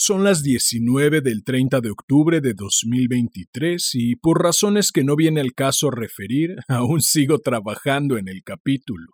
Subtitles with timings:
[0.00, 5.42] son las 19 del 30 de octubre de 2023 y por razones que no viene
[5.42, 9.08] al caso referir, aún sigo trabajando en el capítulo.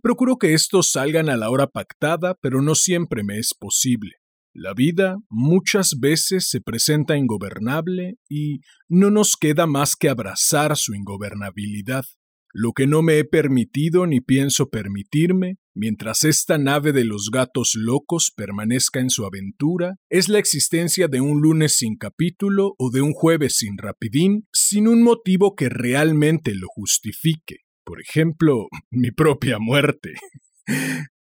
[0.00, 4.12] Procuro que estos salgan a la hora pactada, pero no siempre me es posible.
[4.54, 10.94] La vida muchas veces se presenta ingobernable y no nos queda más que abrazar su
[10.94, 12.06] ingobernabilidad.
[12.52, 17.74] Lo que no me he permitido ni pienso permitirme, mientras esta nave de los gatos
[17.76, 23.02] locos permanezca en su aventura, es la existencia de un lunes sin capítulo o de
[23.02, 27.58] un jueves sin rapidín, sin un motivo que realmente lo justifique.
[27.84, 30.14] Por ejemplo, mi propia muerte.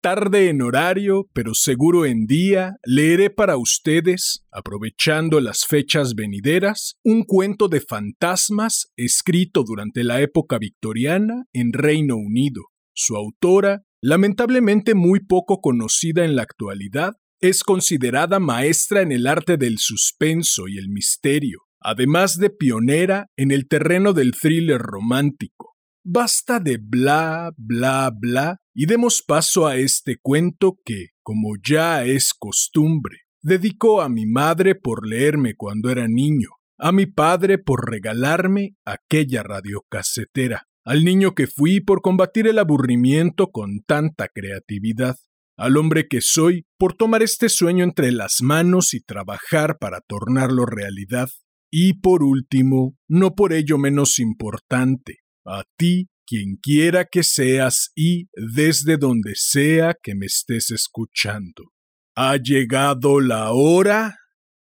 [0.00, 7.24] Tarde en horario, pero seguro en día, leeré para ustedes, aprovechando las fechas venideras, un
[7.24, 12.62] cuento de fantasmas escrito durante la época victoriana en Reino Unido.
[12.94, 19.56] Su autora, lamentablemente muy poco conocida en la actualidad, es considerada maestra en el arte
[19.56, 25.77] del suspenso y el misterio, además de pionera en el terreno del thriller romántico.
[26.10, 32.32] Basta de bla, bla, bla y demos paso a este cuento que, como ya es
[32.32, 36.48] costumbre, dedico a mi madre por leerme cuando era niño,
[36.78, 43.50] a mi padre por regalarme aquella radiocasetera, al niño que fui por combatir el aburrimiento
[43.50, 45.18] con tanta creatividad,
[45.58, 50.64] al hombre que soy por tomar este sueño entre las manos y trabajar para tornarlo
[50.64, 51.28] realidad,
[51.70, 55.18] y por último, no por ello menos importante,
[55.48, 61.72] a ti, quien quiera que seas y desde donde sea que me estés escuchando.
[62.14, 64.16] Ha llegado la hora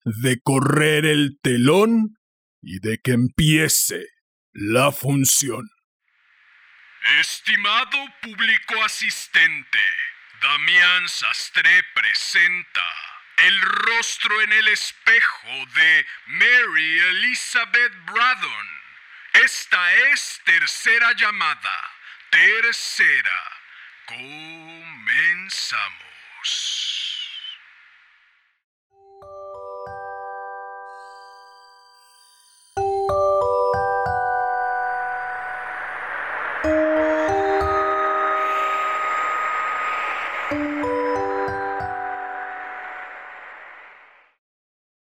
[0.04, 2.18] de correr el telón
[2.62, 4.06] y de que empiece
[4.54, 5.68] la función.
[7.20, 9.80] Estimado público asistente,
[10.42, 12.82] Damián Sastre presenta
[13.48, 18.85] el rostro en el espejo de Mary Elizabeth Braddon
[19.44, 21.92] esta es tercera llamada.
[22.30, 23.32] Tercera.
[24.08, 25.16] Comenzamos.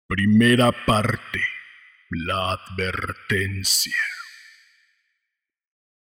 [0.09, 1.41] Primera parte.
[2.11, 3.97] La advertencia.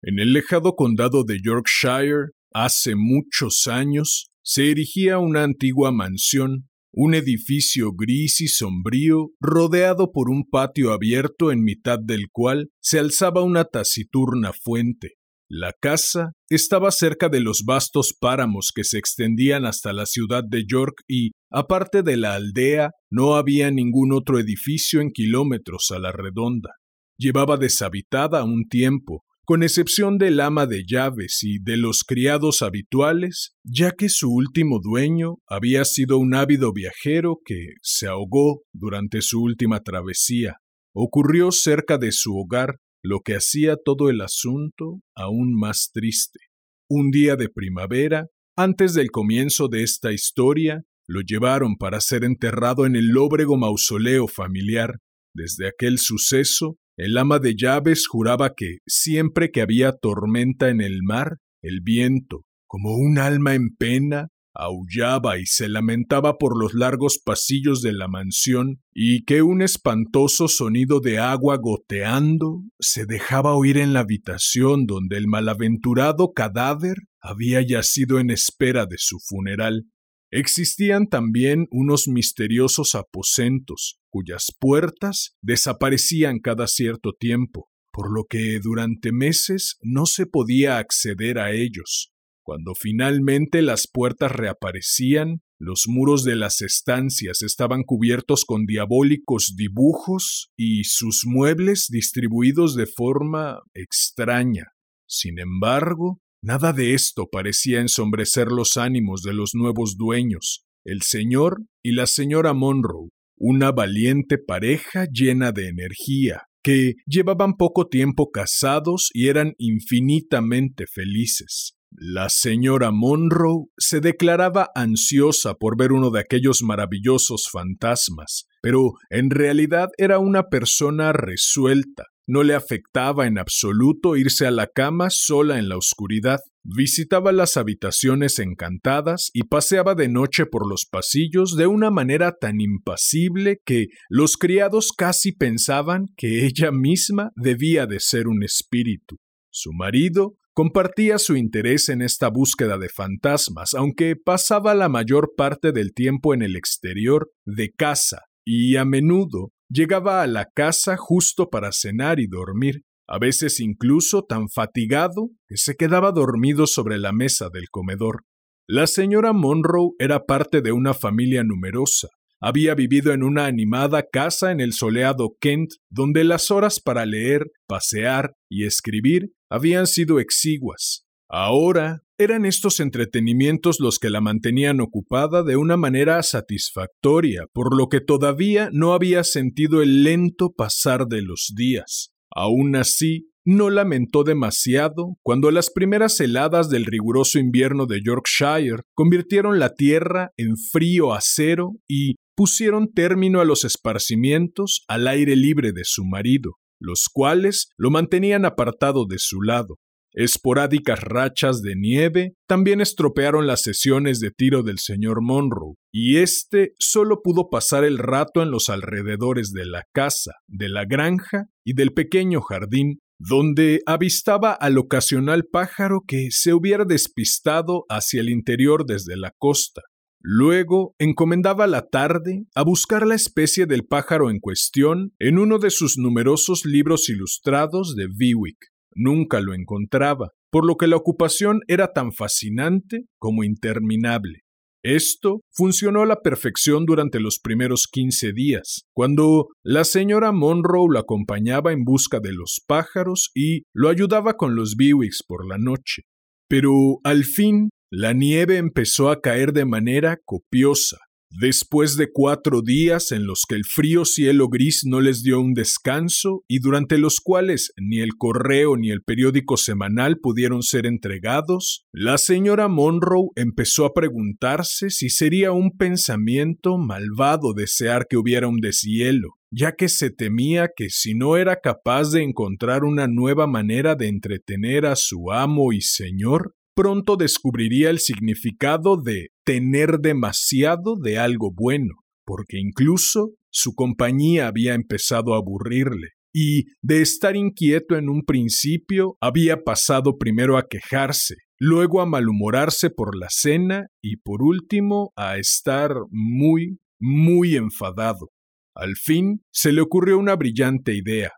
[0.08, 7.14] En el lejado condado de Yorkshire, hace muchos años, se erigía una antigua mansión, un
[7.14, 13.42] edificio gris y sombrío, rodeado por un patio abierto en mitad del cual se alzaba
[13.42, 15.14] una taciturna fuente.
[15.50, 20.66] La casa estaba cerca de los vastos páramos que se extendían hasta la ciudad de
[20.68, 26.12] York y, aparte de la aldea, no había ningún otro edificio en kilómetros a la
[26.12, 26.70] redonda.
[27.18, 33.54] Llevaba deshabitada un tiempo, con excepción del ama de llaves y de los criados habituales,
[33.62, 39.40] ya que su último dueño había sido un ávido viajero que se ahogó durante su
[39.40, 40.56] última travesía.
[40.92, 46.40] Ocurrió cerca de su hogar, lo que hacía todo el asunto aún más triste.
[46.88, 52.84] Un día de primavera, antes del comienzo de esta historia, lo llevaron para ser enterrado
[52.84, 54.98] en el lóbrego mausoleo familiar.
[55.32, 61.02] Desde aquel suceso, el ama de llaves juraba que, siempre que había tormenta en el
[61.02, 67.20] mar, el viento, como un alma en pena, aullaba y se lamentaba por los largos
[67.22, 73.76] pasillos de la mansión, y que un espantoso sonido de agua goteando se dejaba oír
[73.76, 79.84] en la habitación donde el malaventurado cadáver había yacido en espera de su funeral.
[80.30, 89.12] Existían también unos misteriosos aposentos, cuyas puertas desaparecían cada cierto tiempo, por lo que durante
[89.12, 92.10] meses no se podía acceder a ellos.
[92.42, 100.50] Cuando finalmente las puertas reaparecían, los muros de las estancias estaban cubiertos con diabólicos dibujos
[100.56, 104.64] y sus muebles distribuidos de forma extraña.
[105.08, 111.64] Sin embargo, Nada de esto parecía ensombrecer los ánimos de los nuevos dueños, el señor
[111.82, 119.10] y la señora Monroe, una valiente pareja llena de energía, que llevaban poco tiempo casados
[119.12, 121.74] y eran infinitamente felices.
[121.90, 129.30] La señora Monroe se declaraba ansiosa por ver uno de aquellos maravillosos fantasmas, pero en
[129.30, 132.04] realidad era una persona resuelta.
[132.26, 136.40] No le afectaba en absoluto irse a la cama sola en la oscuridad.
[136.64, 142.60] Visitaba las habitaciones encantadas y paseaba de noche por los pasillos de una manera tan
[142.60, 149.18] impasible que los criados casi pensaban que ella misma debía de ser un espíritu.
[149.50, 155.70] Su marido compartía su interés en esta búsqueda de fantasmas, aunque pasaba la mayor parte
[155.70, 161.48] del tiempo en el exterior de casa y a menudo llegaba a la casa justo
[161.50, 167.12] para cenar y dormir, a veces incluso tan fatigado que se quedaba dormido sobre la
[167.12, 168.24] mesa del comedor.
[168.68, 172.08] La señora Monroe era parte de una familia numerosa.
[172.40, 177.46] Había vivido en una animada casa en el soleado Kent, donde las horas para leer,
[177.66, 181.05] pasear y escribir habían sido exiguas.
[181.28, 187.88] Ahora eran estos entretenimientos los que la mantenían ocupada de una manera satisfactoria, por lo
[187.88, 192.12] que todavía no había sentido el lento pasar de los días.
[192.30, 199.60] Aún así, no lamentó demasiado cuando las primeras heladas del riguroso invierno de Yorkshire convirtieron
[199.60, 205.84] la tierra en frío acero y pusieron término a los esparcimientos al aire libre de
[205.84, 209.76] su marido, los cuales lo mantenían apartado de su lado.
[210.18, 216.72] Esporádicas rachas de nieve también estropearon las sesiones de tiro del señor Monroe, y éste
[216.78, 221.74] solo pudo pasar el rato en los alrededores de la casa, de la granja y
[221.74, 228.86] del pequeño jardín, donde avistaba al ocasional pájaro que se hubiera despistado hacia el interior
[228.86, 229.82] desde la costa.
[230.22, 235.68] Luego encomendaba la tarde a buscar la especie del pájaro en cuestión en uno de
[235.68, 238.56] sus numerosos libros ilustrados de Bewick
[238.96, 244.40] nunca lo encontraba, por lo que la ocupación era tan fascinante como interminable.
[244.82, 251.00] Esto funcionó a la perfección durante los primeros quince días, cuando la señora Monroe lo
[251.00, 256.02] acompañaba en busca de los pájaros y lo ayudaba con los Bewicks por la noche.
[256.48, 260.98] Pero al fin la nieve empezó a caer de manera copiosa,
[261.30, 265.54] Después de cuatro días en los que el frío cielo gris no les dio un
[265.54, 271.84] descanso y durante los cuales ni el correo ni el periódico semanal pudieron ser entregados,
[271.92, 278.60] la señora Monroe empezó a preguntarse si sería un pensamiento malvado desear que hubiera un
[278.60, 283.94] deshielo, ya que se temía que si no era capaz de encontrar una nueva manera
[283.94, 291.18] de entretener a su amo y señor, pronto descubriría el significado de tener demasiado de
[291.18, 291.94] algo bueno,
[292.24, 299.16] porque incluso su compañía había empezado a aburrirle, y de estar inquieto en un principio
[299.22, 305.38] había pasado primero a quejarse, luego a malhumorarse por la cena y por último a
[305.38, 308.28] estar muy, muy enfadado.
[308.74, 311.32] Al fin se le ocurrió una brillante idea.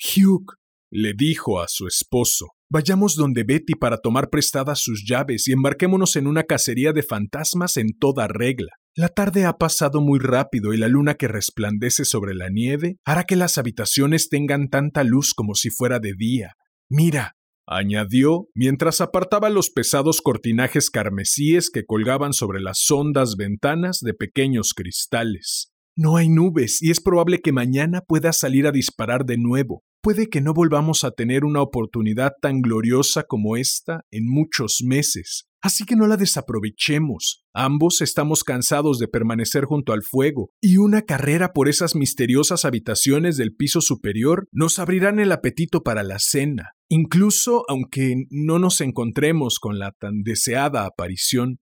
[0.00, 0.56] Hugh,
[0.90, 6.14] le dijo a su esposo, Vayamos donde Betty para tomar prestadas sus llaves y embarquémonos
[6.14, 8.70] en una cacería de fantasmas en toda regla.
[8.94, 13.24] La tarde ha pasado muy rápido y la luna que resplandece sobre la nieve hará
[13.24, 16.52] que las habitaciones tengan tanta luz como si fuera de día.
[16.88, 17.34] Mira,
[17.66, 24.74] añadió mientras apartaba los pesados cortinajes carmesíes que colgaban sobre las hondas ventanas de pequeños
[24.74, 25.72] cristales.
[25.96, 29.82] No hay nubes y es probable que mañana pueda salir a disparar de nuevo.
[30.02, 35.44] Puede que no volvamos a tener una oportunidad tan gloriosa como esta en muchos meses,
[35.60, 37.44] así que no la desaprovechemos.
[37.52, 43.36] Ambos estamos cansados de permanecer junto al fuego, y una carrera por esas misteriosas habitaciones
[43.36, 49.58] del piso superior nos abrirán el apetito para la cena, incluso aunque no nos encontremos
[49.58, 51.58] con la tan deseada aparición.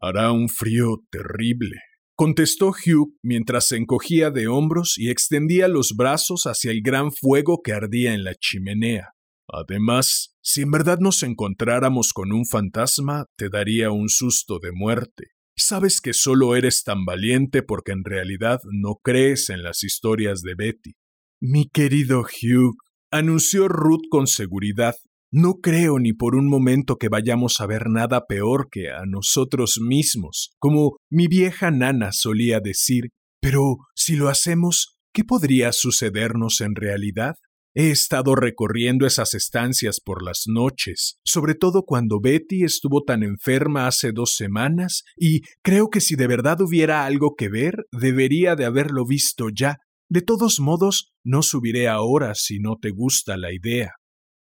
[0.00, 1.80] Hará un frío terrible,
[2.22, 7.62] contestó Hugh mientras se encogía de hombros y extendía los brazos hacia el gran fuego
[7.64, 9.08] que ardía en la chimenea.
[9.48, 15.32] Además, si en verdad nos encontráramos con un fantasma, te daría un susto de muerte.
[15.56, 20.54] Sabes que solo eres tan valiente porque en realidad no crees en las historias de
[20.54, 20.92] Betty.
[21.40, 22.76] Mi querido Hugh,
[23.10, 24.94] anunció Ruth con seguridad,
[25.32, 29.78] no creo ni por un momento que vayamos a ver nada peor que a nosotros
[29.80, 33.08] mismos, como mi vieja nana solía decir,
[33.40, 37.34] pero si lo hacemos, ¿qué podría sucedernos en realidad?
[37.74, 43.86] He estado recorriendo esas estancias por las noches, sobre todo cuando Betty estuvo tan enferma
[43.86, 48.66] hace dos semanas, y creo que si de verdad hubiera algo que ver, debería de
[48.66, 49.78] haberlo visto ya.
[50.10, 53.92] De todos modos, no subiré ahora si no te gusta la idea.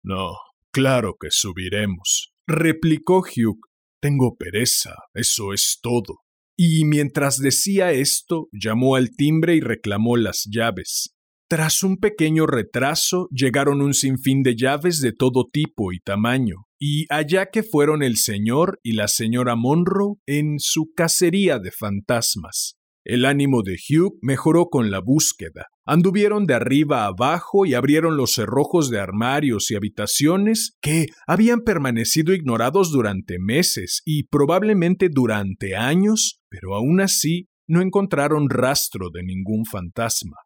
[0.02, 0.32] No,
[0.72, 3.60] claro que subiremos, replicó Hugh.
[4.00, 6.22] Tengo pereza, eso es todo.
[6.56, 11.14] Y mientras decía esto, llamó al timbre y reclamó las llaves.
[11.48, 17.04] Tras un pequeño retraso, llegaron un sinfín de llaves de todo tipo y tamaño, y
[17.10, 22.76] allá que fueron el señor y la señora Monroe en su cacería de fantasmas.
[23.04, 25.66] El ánimo de Hugh mejoró con la búsqueda.
[25.84, 32.34] Anduvieron de arriba abajo y abrieron los cerrojos de armarios y habitaciones que habían permanecido
[32.34, 39.64] ignorados durante meses y probablemente durante años, pero aún así no encontraron rastro de ningún
[39.64, 40.36] fantasma.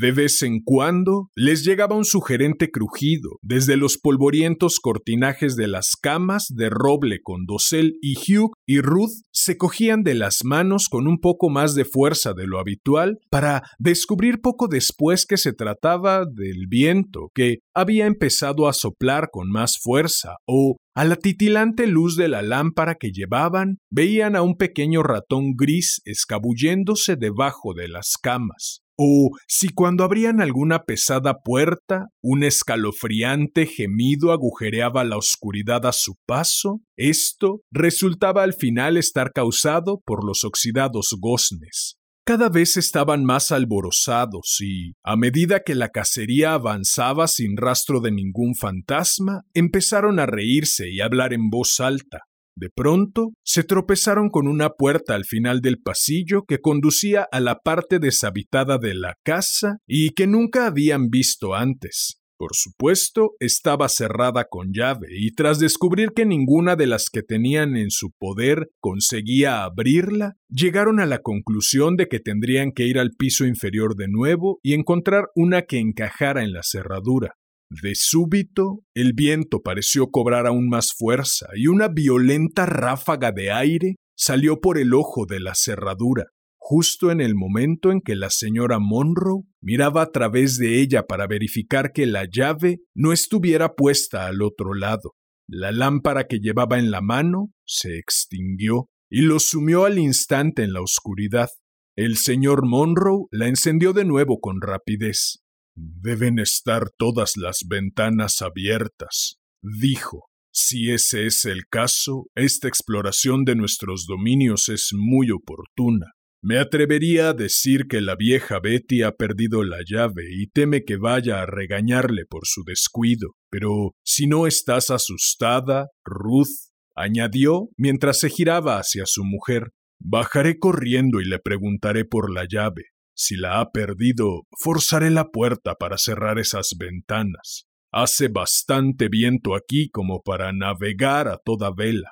[0.00, 5.92] De vez en cuando les llegaba un sugerente crujido desde los polvorientos cortinajes de las
[6.00, 11.06] camas de roble con dosel y Hugh y Ruth se cogían de las manos con
[11.06, 16.24] un poco más de fuerza de lo habitual para descubrir poco después que se trataba
[16.24, 22.16] del viento que había empezado a soplar con más fuerza o a la titilante luz
[22.16, 28.12] de la lámpara que llevaban veían a un pequeño ratón gris escabulléndose debajo de las
[28.22, 35.92] camas o si cuando abrían alguna pesada puerta, un escalofriante gemido agujereaba la oscuridad a
[35.92, 41.96] su paso, esto resultaba al final estar causado por los oxidados goznes.
[42.26, 48.12] Cada vez estaban más alborozados y, a medida que la cacería avanzaba sin rastro de
[48.12, 52.20] ningún fantasma, empezaron a reírse y hablar en voz alta.
[52.56, 57.58] De pronto se tropezaron con una puerta al final del pasillo que conducía a la
[57.58, 62.20] parte deshabitada de la casa y que nunca habían visto antes.
[62.36, 67.76] Por supuesto, estaba cerrada con llave, y tras descubrir que ninguna de las que tenían
[67.76, 73.12] en su poder conseguía abrirla, llegaron a la conclusión de que tendrían que ir al
[73.12, 77.34] piso inferior de nuevo y encontrar una que encajara en la cerradura.
[77.70, 83.96] De súbito, el viento pareció cobrar aún más fuerza y una violenta ráfaga de aire
[84.16, 88.78] salió por el ojo de la cerradura, justo en el momento en que la señora
[88.78, 94.42] Monroe miraba a través de ella para verificar que la llave no estuviera puesta al
[94.42, 95.14] otro lado.
[95.46, 100.72] La lámpara que llevaba en la mano se extinguió y lo sumió al instante en
[100.72, 101.48] la oscuridad.
[101.96, 105.43] El señor Monroe la encendió de nuevo con rapidez.
[105.76, 110.26] Deben estar todas las ventanas abiertas, dijo.
[110.56, 116.12] Si ese es el caso, esta exploración de nuestros dominios es muy oportuna.
[116.46, 120.96] Me atrevería a decir que la vieja Betty ha perdido la llave y teme que
[120.96, 123.30] vaya a regañarle por su descuido.
[123.50, 131.20] Pero si no estás asustada, Ruth, añadió mientras se giraba hacia su mujer, bajaré corriendo
[131.20, 132.93] y le preguntaré por la llave.
[133.16, 137.66] Si la ha perdido, forzaré la puerta para cerrar esas ventanas.
[137.92, 142.10] Hace bastante viento aquí como para navegar a toda vela.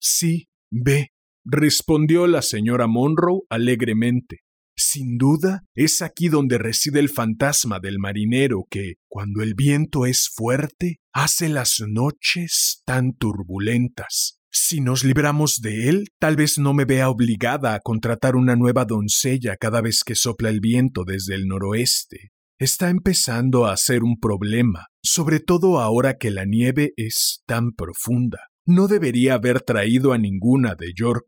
[0.00, 1.08] Sí, ve,
[1.44, 4.40] respondió la señora Monroe alegremente.
[4.76, 10.28] Sin duda, es aquí donde reside el fantasma del marinero que, cuando el viento es
[10.34, 14.40] fuerte, hace las noches tan turbulentas.
[14.56, 18.84] Si nos libramos de él, tal vez no me vea obligada a contratar una nueva
[18.84, 22.30] doncella cada vez que sopla el viento desde el noroeste.
[22.56, 28.38] Está empezando a ser un problema, sobre todo ahora que la nieve es tan profunda.
[28.64, 31.26] No debería haber traído a ninguna de York.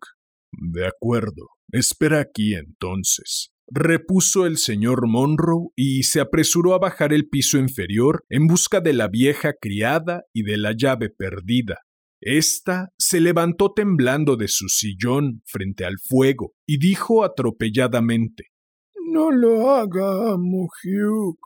[0.52, 1.48] De acuerdo.
[1.72, 8.24] Espera aquí entonces repuso el señor Monroe y se apresuró a bajar el piso inferior
[8.28, 11.78] en busca de la vieja criada y de la llave perdida.
[12.28, 18.48] Esta se levantó temblando de su sillón frente al fuego y dijo atropelladamente
[19.12, 21.38] No lo haga, amo Hugh.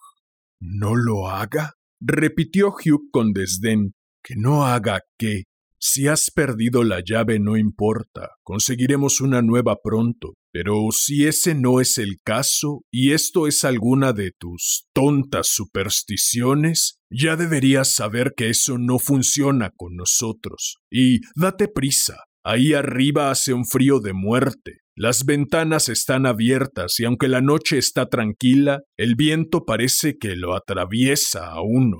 [0.58, 1.75] ¿No lo haga?
[2.00, 3.92] repitió Hugh con desdén.
[4.22, 5.44] ¿Que no haga qué?
[5.78, 10.32] Si has perdido la llave no importa, conseguiremos una nueva pronto.
[10.52, 16.99] Pero si ese no es el caso, y esto es alguna de tus tontas supersticiones,
[17.11, 20.78] ya deberías saber que eso no funciona con nosotros.
[20.90, 24.78] Y date prisa, ahí arriba hace un frío de muerte.
[24.97, 30.54] Las ventanas están abiertas y aunque la noche está tranquila, el viento parece que lo
[30.54, 31.97] atraviesa a uno.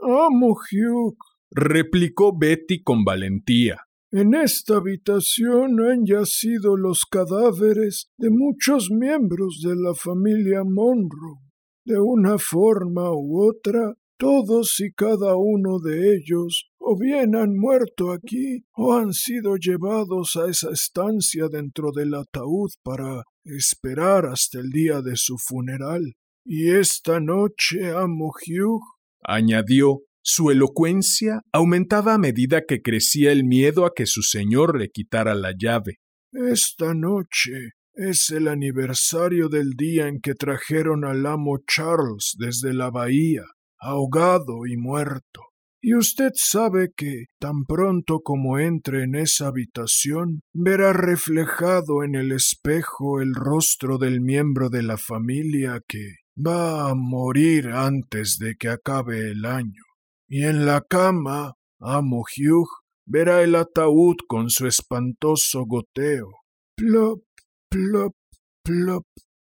[0.00, 1.16] Amo Hugh,
[1.50, 3.87] replicó Betty con valentía.
[4.10, 11.40] En esta habitación han yacido los cadáveres de muchos miembros de la familia Monroe.
[11.84, 18.10] De una forma u otra, todos y cada uno de ellos o bien han muerto
[18.10, 24.70] aquí o han sido llevados a esa estancia dentro del ataúd para esperar hasta el
[24.70, 26.14] día de su funeral.
[26.46, 28.82] Y esta noche, amo Hugh,
[29.22, 34.90] añadió, su elocuencia aumentaba a medida que crecía el miedo a que su señor le
[34.90, 36.00] quitara la llave.
[36.32, 42.90] Esta noche es el aniversario del día en que trajeron al amo Charles desde la
[42.90, 43.44] bahía,
[43.80, 45.44] ahogado y muerto.
[45.80, 52.32] Y usted sabe que, tan pronto como entre en esa habitación, verá reflejado en el
[52.32, 58.68] espejo el rostro del miembro de la familia que va a morir antes de que
[58.68, 59.87] acabe el año.
[60.28, 62.68] Y en la cama, amo Hugh,
[63.06, 66.28] verá el ataúd con su espantoso goteo.
[66.76, 67.22] Plop,
[67.70, 68.14] plop,
[68.62, 69.06] plop,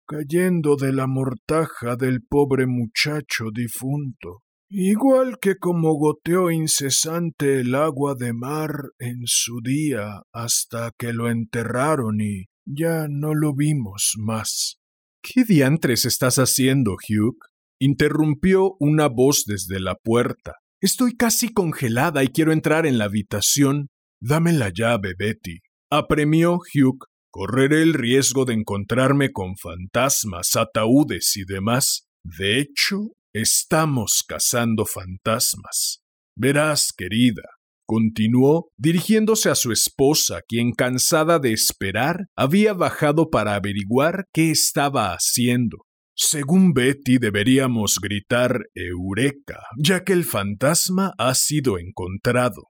[0.05, 4.41] cayendo de la mortaja del pobre muchacho difunto.
[4.69, 11.29] Igual que como goteó incesante el agua de mar en su día hasta que lo
[11.29, 14.77] enterraron y ya no lo vimos más.
[15.21, 17.37] ¿Qué diantres estás haciendo, Hugh?
[17.79, 20.53] interrumpió una voz desde la puerta.
[20.85, 23.87] Estoy casi congelada y quiero entrar en la habitación.
[24.21, 25.61] Dame la llave, Betty.
[25.91, 26.99] Apremió Hugh.
[27.31, 32.05] Correré el riesgo de encontrarme con fantasmas, ataúdes y demás.
[32.23, 36.03] De hecho, estamos cazando fantasmas.
[36.37, 37.49] Verás, querida,
[37.87, 45.13] continuó, dirigiéndose a su esposa, quien cansada de esperar, había bajado para averiguar qué estaba
[45.13, 45.84] haciendo.
[46.15, 52.63] Según Betty deberíamos gritar Eureka, ya que el fantasma ha sido encontrado.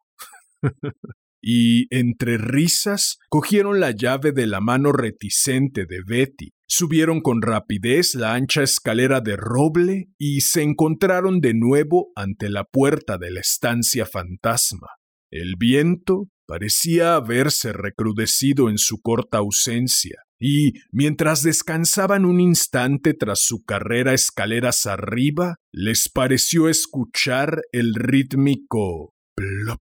[1.47, 8.15] y entre risas cogieron la llave de la mano reticente de Betty, subieron con rapidez
[8.15, 13.41] la ancha escalera de roble y se encontraron de nuevo ante la puerta de la
[13.41, 14.87] estancia fantasma.
[15.29, 23.41] El viento parecía haberse recrudecido en su corta ausencia, y mientras descansaban un instante tras
[23.41, 29.81] su carrera escaleras arriba, les pareció escuchar el rítmico plop,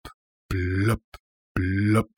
[0.50, 1.04] plop,
[1.54, 2.10] plop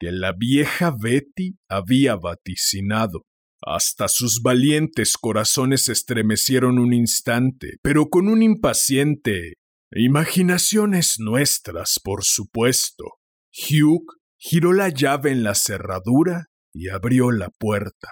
[0.00, 3.22] que la vieja Betty había vaticinado.
[3.60, 9.54] Hasta sus valientes corazones estremecieron un instante, pero con un impaciente
[9.90, 13.04] Imaginaciones nuestras, por supuesto.
[13.50, 14.04] Hugh
[14.36, 18.08] giró la llave en la cerradura y abrió la puerta.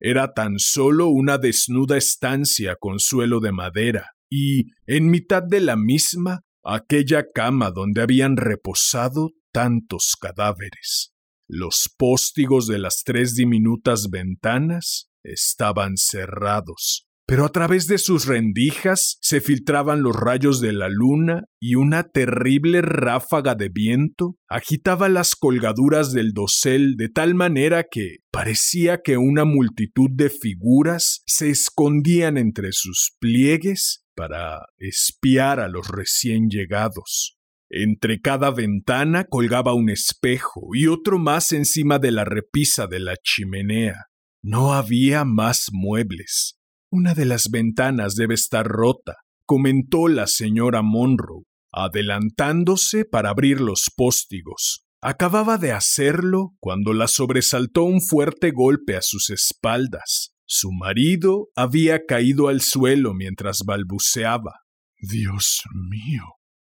[0.00, 5.76] Era tan solo una desnuda estancia con suelo de madera, y en mitad de la
[5.76, 11.12] misma aquella cama donde habían reposado tantos cadáveres.
[11.48, 19.18] Los póstigos de las tres diminutas ventanas estaban cerrados, pero a través de sus rendijas
[19.20, 25.34] se filtraban los rayos de la luna y una terrible ráfaga de viento agitaba las
[25.34, 32.38] colgaduras del dosel de tal manera que parecía que una multitud de figuras se escondían
[32.38, 37.36] entre sus pliegues para espiar a los recién llegados.
[37.68, 43.16] Entre cada ventana colgaba un espejo y otro más encima de la repisa de la
[43.16, 44.06] chimenea.
[44.42, 46.56] No había más muebles.
[46.90, 53.90] Una de las ventanas debe estar rota, comentó la señora Monroe, adelantándose para abrir los
[53.94, 54.86] póstigos.
[55.02, 60.30] Acababa de hacerlo cuando la sobresaltó un fuerte golpe a sus espaldas.
[60.46, 64.52] Su marido había caído al suelo mientras balbuceaba.
[64.98, 66.24] Dios mío.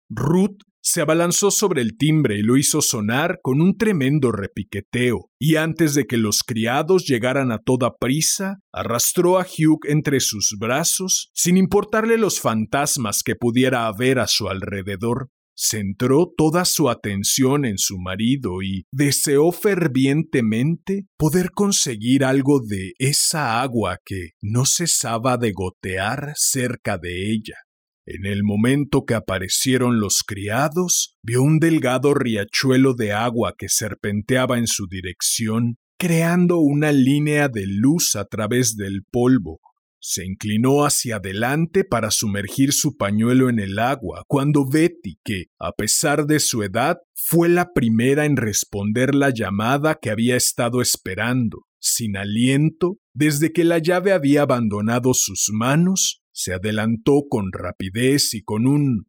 [0.08, 5.56] Ruth se abalanzó sobre el timbre y lo hizo sonar con un tremendo repiqueteo, y
[5.56, 11.30] antes de que los criados llegaran a toda prisa, arrastró a Hugh entre sus brazos,
[11.34, 15.30] sin importarle los fantasmas que pudiera haber a su alrededor.
[15.62, 23.60] Centró toda su atención en su marido y deseó fervientemente poder conseguir algo de esa
[23.60, 27.56] agua que no cesaba de gotear cerca de ella.
[28.06, 34.58] En el momento que aparecieron los criados, vio un delgado riachuelo de agua que serpenteaba
[34.58, 39.60] en su dirección, creando una línea de luz a través del polvo.
[40.02, 45.72] Se inclinó hacia adelante para sumergir su pañuelo en el agua, cuando Betty, que, a
[45.72, 51.66] pesar de su edad, fue la primera en responder la llamada que había estado esperando,
[51.78, 58.42] sin aliento, desde que la llave había abandonado sus manos, se adelantó con rapidez y
[58.42, 59.04] con un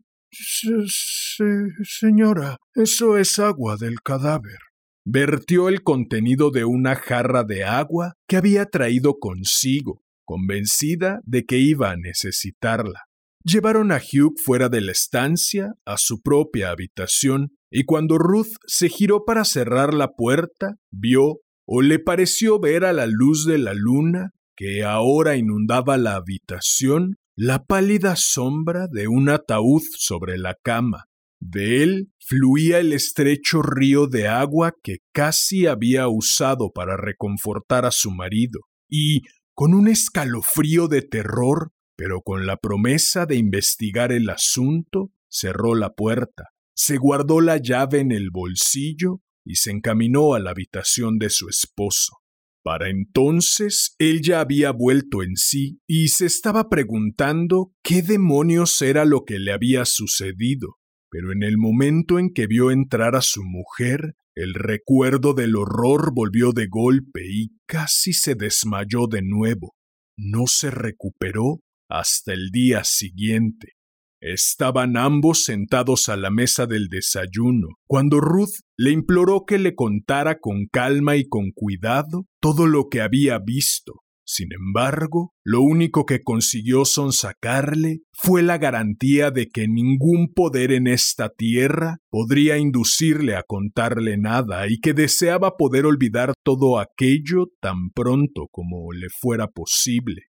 [1.84, 4.58] señora, eso es agua del cadáver.
[5.06, 11.58] Vertió el contenido de una jarra de agua que había traído consigo, convencida de que
[11.58, 13.04] iba a necesitarla.
[13.44, 18.89] Llevaron a Hugh fuera de la estancia, a su propia habitación, y cuando Ruth se
[18.89, 23.74] giró para cerrar la puerta, vio o le pareció ver a la luz de la
[23.74, 31.06] luna que ahora inundaba la habitación la pálida sombra de un ataúd sobre la cama.
[31.39, 37.89] De él fluía el estrecho río de agua que casi había usado para reconfortar a
[37.89, 39.21] su marido, y,
[39.56, 45.93] con un escalofrío de terror, pero con la promesa de investigar el asunto, cerró la
[45.93, 51.32] puerta, se guardó la llave en el bolsillo y se encaminó a la habitación de
[51.32, 52.20] su esposo.
[52.63, 59.04] Para entonces él ya había vuelto en sí y se estaba preguntando qué demonios era
[59.06, 60.76] lo que le había sucedido.
[61.10, 66.13] Pero en el momento en que vio entrar a su mujer, el recuerdo del horror
[66.13, 69.76] volvió de golpe y casi se desmayó de nuevo.
[70.15, 73.74] No se recuperó hasta el día siguiente.
[74.21, 80.38] Estaban ambos sentados a la mesa del desayuno, cuando Ruth le imploró que le contara
[80.39, 83.93] con calma y con cuidado todo lo que había visto.
[84.23, 90.86] Sin embargo, lo único que consiguió sonsacarle fue la garantía de que ningún poder en
[90.86, 97.89] esta tierra podría inducirle a contarle nada y que deseaba poder olvidar todo aquello tan
[97.89, 100.27] pronto como le fuera posible.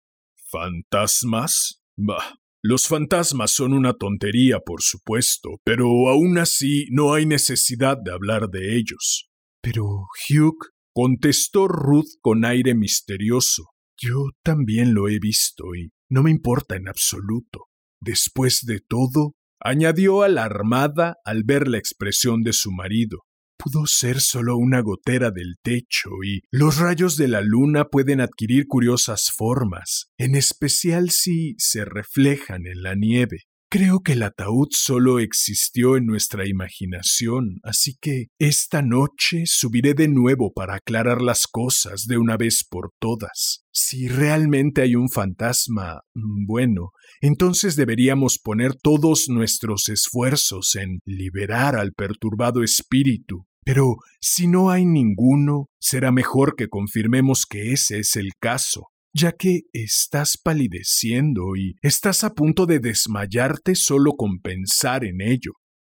[0.49, 1.81] ¿Fantasmas?
[1.95, 2.33] Bah,
[2.67, 8.49] los fantasmas son una tontería, por supuesto, pero aún así no hay necesidad de hablar
[8.49, 9.29] de ellos.
[9.61, 9.83] Pero,
[10.27, 13.65] Hugh, contestó Ruth con aire misterioso,
[14.01, 17.65] yo también lo he visto y no me importa en absoluto.
[18.01, 23.19] Después de todo, añadió alarmada al ver la expresión de su marido,
[23.57, 28.67] pudo ser solo una gotera del techo y los rayos de la luna pueden adquirir
[28.67, 33.43] curiosas formas, en especial si se reflejan en la nieve.
[33.77, 40.07] Creo que el ataúd solo existió en nuestra imaginación, así que esta noche subiré de
[40.07, 43.65] nuevo para aclarar las cosas de una vez por todas.
[43.73, 51.75] Si realmente hay un fantasma, mm, bueno, entonces deberíamos poner todos nuestros esfuerzos en liberar
[51.75, 53.45] al perturbado espíritu.
[53.65, 59.31] Pero si no hay ninguno, será mejor que confirmemos que ese es el caso ya
[59.31, 65.53] que estás palideciendo y estás a punto de desmayarte solo con pensar en ello.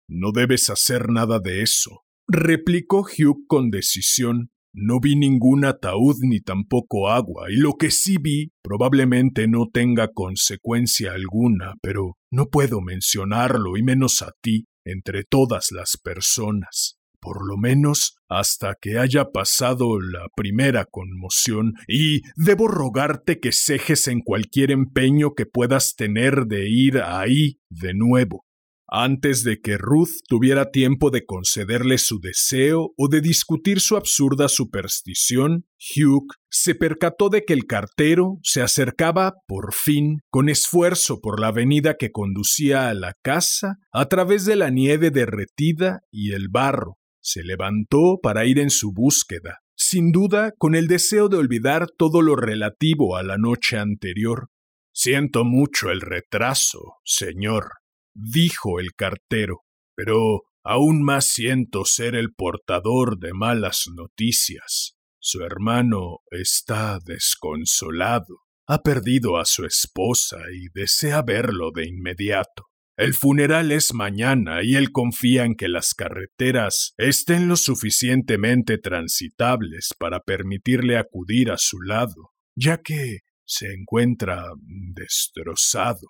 [0.07, 4.51] No debes hacer nada de eso, replicó Hugh con decisión.
[4.71, 10.09] No vi ningún ataúd ni tampoco agua, y lo que sí vi probablemente no tenga
[10.13, 17.47] consecuencia alguna, pero no puedo mencionarlo, y menos a ti, entre todas las personas por
[17.47, 24.21] lo menos hasta que haya pasado la primera conmoción, y debo rogarte que cejes en
[24.21, 28.45] cualquier empeño que puedas tener de ir ahí de nuevo.
[28.91, 34.47] Antes de que Ruth tuviera tiempo de concederle su deseo o de discutir su absurda
[34.47, 41.39] superstición, Hugh se percató de que el cartero se acercaba, por fin, con esfuerzo por
[41.39, 46.47] la avenida que conducía a la casa, a través de la nieve derretida y el
[46.49, 46.97] barro,
[47.29, 52.23] se levantó para ir en su búsqueda, sin duda con el deseo de olvidar todo
[52.23, 54.49] lo relativo a la noche anterior.
[54.91, 57.73] Siento mucho el retraso, señor,
[58.15, 59.61] dijo el cartero,
[59.95, 64.95] pero aún más siento ser el portador de malas noticias.
[65.19, 72.68] Su hermano está desconsolado, ha perdido a su esposa y desea verlo de inmediato.
[72.99, 79.91] El funeral es mañana y él confía en que las carreteras estén lo suficientemente transitables
[79.97, 86.09] para permitirle acudir a su lado, ya que se encuentra destrozado.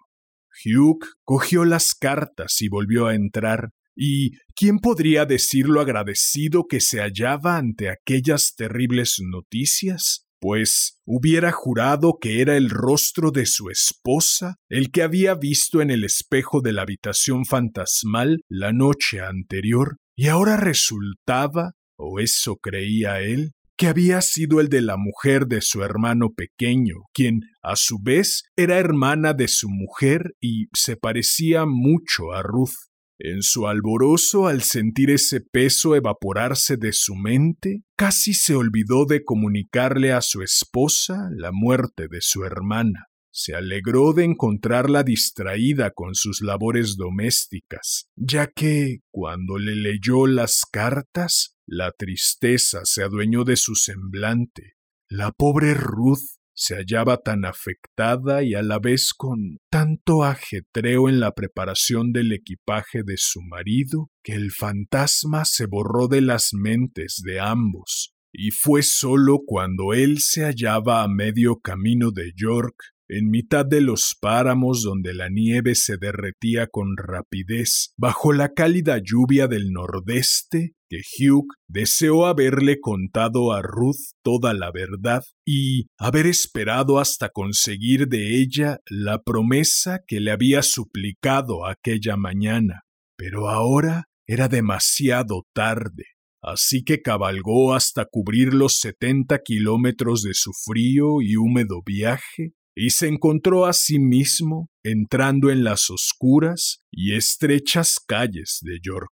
[0.66, 6.82] Hugh cogió las cartas y volvió a entrar, y ¿quién podría decir lo agradecido que
[6.82, 10.26] se hallaba ante aquellas terribles noticias?
[10.40, 15.92] Pues hubiera jurado que era el rostro de su esposa el que había visto en
[15.92, 23.22] el espejo de la habitación fantasmal la noche anterior, y ahora resultaba, o eso creía
[23.22, 27.98] él, que había sido el de la mujer de su hermano pequeño, quien, a su
[28.04, 32.89] vez, era hermana de su mujer y se parecía mucho a Ruth.
[33.22, 39.26] En su alborozo al sentir ese peso evaporarse de su mente, casi se olvidó de
[39.26, 43.08] comunicarle a su esposa la muerte de su hermana.
[43.30, 50.62] Se alegró de encontrarla distraída con sus labores domésticas, ya que, cuando le leyó las
[50.72, 54.76] cartas, la tristeza se adueñó de su semblante.
[55.10, 61.22] La pobre Ruth se hallaba tan afectada y a la vez con tanto ajetreo en
[61.22, 67.22] la preparación del equipaje de su marido que el fantasma se borró de las mentes
[67.24, 72.76] de ambos, y fue sólo cuando él se hallaba a medio camino de York
[73.10, 79.00] en mitad de los páramos donde la nieve se derretía con rapidez, bajo la cálida
[79.04, 86.28] lluvia del nordeste, que Hugh deseó haberle contado a Ruth toda la verdad y haber
[86.28, 92.82] esperado hasta conseguir de ella la promesa que le había suplicado aquella mañana.
[93.18, 96.06] Pero ahora era demasiado tarde,
[96.44, 102.92] así que cabalgó hasta cubrir los setenta kilómetros de su frío y húmedo viaje y
[102.92, 109.12] se encontró a sí mismo entrando en las oscuras y estrechas calles de York.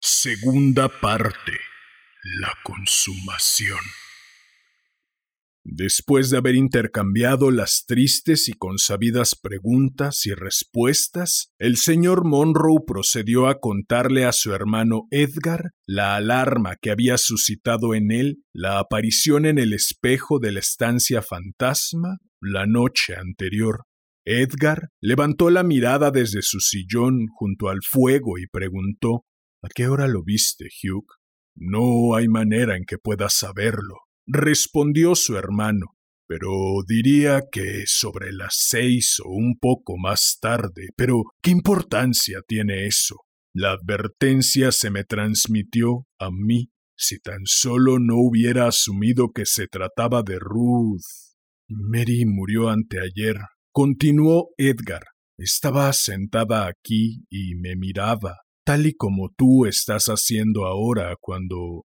[0.00, 1.58] Segunda parte.
[2.40, 3.80] La consumación.
[5.64, 13.48] Después de haber intercambiado las tristes y consabidas preguntas y respuestas, el señor Monroe procedió
[13.48, 19.46] a contarle a su hermano Edgar la alarma que había suscitado en él la aparición
[19.46, 23.84] en el espejo de la estancia fantasma la noche anterior.
[24.24, 29.24] Edgar levantó la mirada desde su sillón junto al fuego y preguntó
[29.64, 31.06] ¿A qué hora lo viste, Hugh?
[31.54, 35.86] No hay manera en que puedas saberlo, respondió su hermano,
[36.26, 36.50] pero
[36.86, 40.88] diría que sobre las seis o un poco más tarde.
[40.96, 43.16] Pero, ¿qué importancia tiene eso?
[43.54, 49.66] La advertencia se me transmitió a mí si tan solo no hubiera asumido que se
[49.68, 51.31] trataba de Ruth.
[51.72, 53.36] Mary murió anteayer,
[53.72, 55.02] continuó Edgar.
[55.38, 61.84] Estaba sentada aquí y me miraba, tal y como tú estás haciendo ahora cuando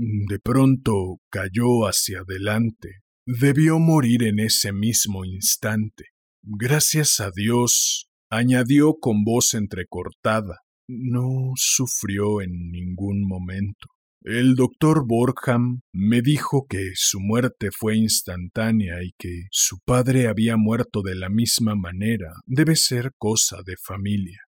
[0.00, 3.00] Mm, de pronto cayó hacia adelante.
[3.26, 6.04] Debió morir en ese mismo instante.
[6.42, 13.88] Gracias a Dios, añadió con voz entrecortada, no sufrió en ningún momento.
[14.22, 20.58] El doctor Borgham me dijo que su muerte fue instantánea y que su padre había
[20.58, 22.34] muerto de la misma manera.
[22.44, 24.40] Debe ser cosa de familia.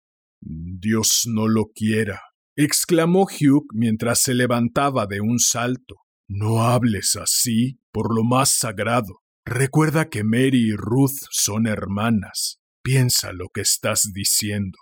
[0.40, 2.20] Dios no lo quiera,
[2.56, 5.96] exclamó Hugh mientras se levantaba de un salto.
[6.28, 9.20] No hables así, por lo más sagrado.
[9.44, 12.58] Recuerda que Mary y Ruth son hermanas.
[12.82, 14.78] Piensa lo que estás diciendo.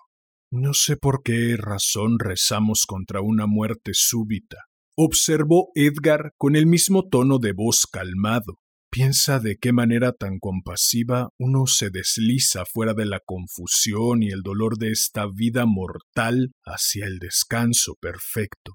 [0.50, 4.56] No sé por qué razón rezamos contra una muerte súbita,
[5.00, 8.58] observó Edgar con el mismo tono de voz calmado.
[8.90, 14.42] Piensa de qué manera tan compasiva uno se desliza fuera de la confusión y el
[14.42, 18.72] dolor de esta vida mortal hacia el descanso perfecto.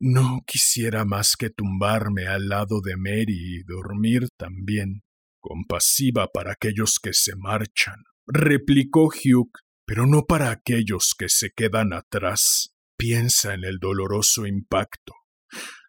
[0.00, 5.02] No quisiera más que tumbarme al lado de Mary y dormir también.
[5.40, 7.96] Compasiva para aquellos que se marchan,
[8.26, 9.50] replicó Hugh,
[9.84, 12.71] pero no para aquellos que se quedan atrás.
[13.02, 15.12] Piensa en el doloroso impacto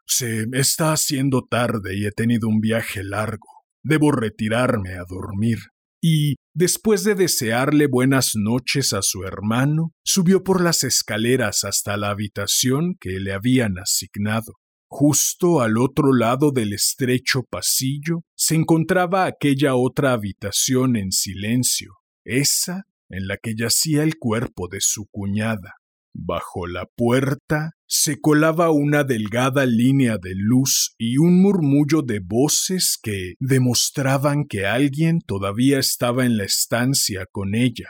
[0.06, 3.47] se está haciendo tarde y he tenido un viaje largo.
[3.84, 5.58] Debo retirarme a dormir.
[6.02, 12.10] Y, después de desearle buenas noches a su hermano, subió por las escaleras hasta la
[12.10, 14.54] habitación que le habían asignado.
[14.89, 21.93] Justo al otro lado del estrecho pasillo se encontraba aquella otra habitación en silencio,
[22.26, 25.76] esa en la que yacía el cuerpo de su cuñada.
[26.15, 32.99] Bajo la puerta se colaba una delgada línea de luz y un murmullo de voces
[33.02, 37.89] que demostraban que alguien todavía estaba en la estancia con ella.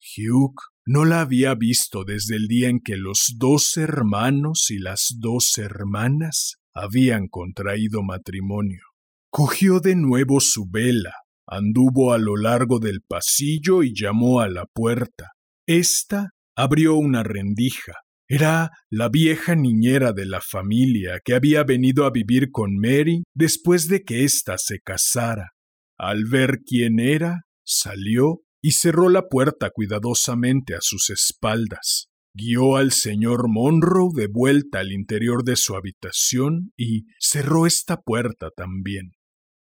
[0.00, 0.54] Hugh
[0.84, 5.56] no la había visto desde el día en que los dos hermanos y las dos
[5.56, 8.82] hermanas habían contraído matrimonio.
[9.30, 11.14] Cogió de nuevo su vela,
[11.46, 15.32] anduvo a lo largo del pasillo y llamó a la puerta.
[15.66, 16.30] Esta
[16.62, 17.94] abrió una rendija.
[18.28, 23.88] Era la vieja niñera de la familia que había venido a vivir con Mary después
[23.88, 25.52] de que ésta se casara.
[25.98, 32.06] Al ver quién era, salió y cerró la puerta cuidadosamente a sus espaldas.
[32.32, 38.50] Guió al señor Monroe de vuelta al interior de su habitación y cerró esta puerta
[38.54, 39.12] también.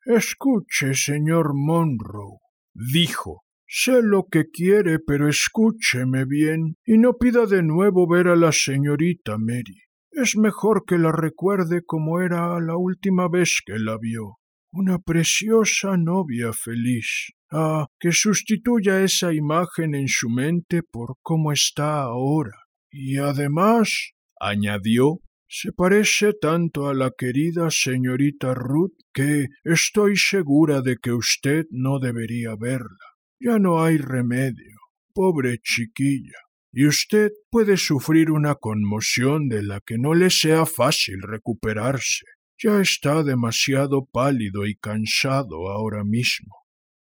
[0.04, 2.38] Escuche, señor Monroe,
[2.74, 8.36] dijo, Sé lo que quiere, pero escúcheme bien y no pida de nuevo ver a
[8.36, 9.82] la señorita Mary.
[10.10, 14.36] Es mejor que la recuerde como era la última vez que la vio.
[14.72, 17.32] Una preciosa novia feliz.
[17.50, 22.56] Ah, que sustituya esa imagen en su mente por cómo está ahora.
[22.90, 30.96] Y además, añadió, se parece tanto a la querida señorita Ruth que estoy segura de
[30.96, 33.07] que usted no debería verla.
[33.40, 34.76] Ya no hay remedio,
[35.14, 36.38] pobre chiquilla,
[36.72, 42.24] y usted puede sufrir una conmoción de la que no le sea fácil recuperarse.
[42.60, 46.56] Ya está demasiado pálido y cansado ahora mismo.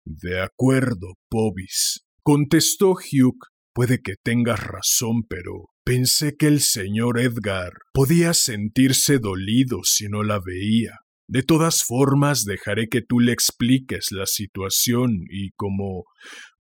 [0.04, 3.38] De acuerdo, Povis, contestó Hugh.
[3.74, 10.24] Puede que tengas razón, pero pensé que el señor Edgar podía sentirse dolido si no
[10.24, 11.02] la veía.
[11.28, 16.06] De todas formas, dejaré que tú le expliques la situación y como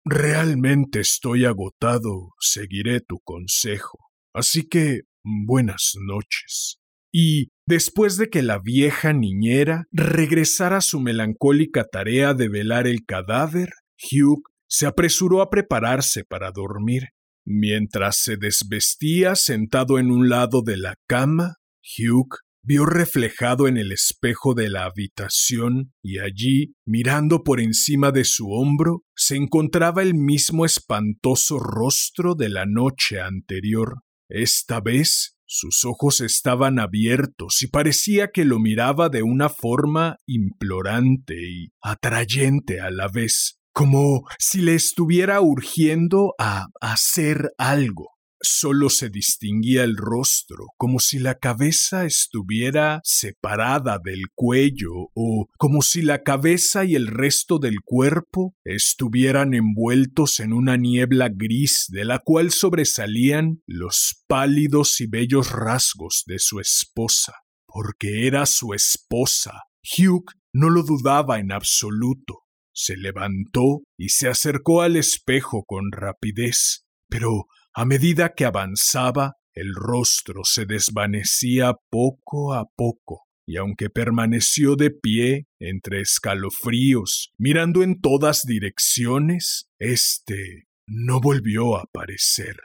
[0.05, 3.99] realmente estoy agotado, seguiré tu consejo.
[4.33, 6.79] Así que buenas noches.
[7.13, 13.05] Y después de que la vieja niñera regresara a su melancólica tarea de velar el
[13.05, 13.71] cadáver,
[14.11, 17.09] Hugh se apresuró a prepararse para dormir.
[17.45, 21.57] Mientras se desvestía sentado en un lado de la cama,
[21.99, 22.29] Hugh
[22.65, 28.51] vio reflejado en el espejo de la habitación y allí, mirando por encima de su
[28.51, 34.03] hombro, se encontraba el mismo espantoso rostro de la noche anterior.
[34.29, 41.35] Esta vez sus ojos estaban abiertos y parecía que lo miraba de una forma implorante
[41.35, 48.09] y atrayente a la vez, como si le estuviera urgiendo a hacer algo.
[48.45, 55.81] Solo se distinguía el rostro, como si la cabeza estuviera separada del cuello o como
[55.81, 62.05] si la cabeza y el resto del cuerpo estuvieran envueltos en una niebla gris de
[62.05, 67.35] la cual sobresalían los pálidos y bellos rasgos de su esposa.
[67.67, 69.53] Porque era su esposa.
[69.97, 72.41] Hugh no lo dudaba en absoluto.
[72.75, 79.75] Se levantó y se acercó al espejo con rapidez, pero a medida que avanzaba, el
[79.75, 88.01] rostro se desvanecía poco a poco, y aunque permaneció de pie entre escalofríos, mirando en
[88.01, 92.57] todas direcciones, éste no volvió a aparecer.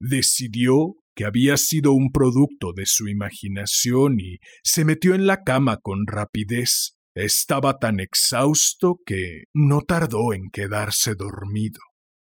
[0.00, 5.78] Decidió que había sido un producto de su imaginación y se metió en la cama
[5.78, 6.96] con rapidez.
[7.14, 11.80] Estaba tan exhausto que no tardó en quedarse dormido.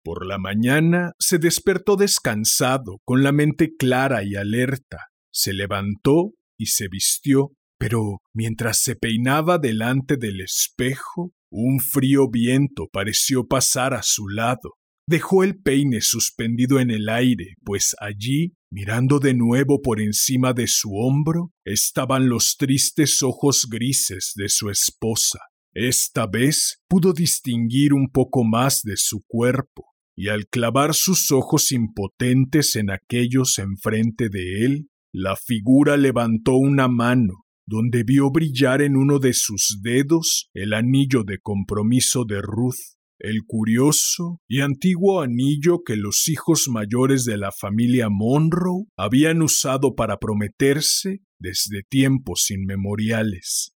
[0.04, 4.98] Por la mañana se despertó descansado, con la mente clara y alerta.
[5.32, 12.86] Se levantó y se vistió, pero mientras se peinaba delante del espejo, un frío viento
[12.92, 14.74] pareció pasar a su lado.
[15.08, 20.66] Dejó el peine suspendido en el aire, pues allí, mirando de nuevo por encima de
[20.66, 25.38] su hombro, estaban los tristes ojos grises de su esposa.
[25.72, 31.72] Esta vez pudo distinguir un poco más de su cuerpo y al clavar sus ojos
[31.72, 38.96] impotentes en aquellos enfrente de él, la figura levantó una mano, donde vio brillar en
[38.96, 45.82] uno de sus dedos el anillo de compromiso de Ruth, el curioso y antiguo anillo
[45.84, 53.72] que los hijos mayores de la familia Monroe habían usado para prometerse desde tiempos inmemoriales.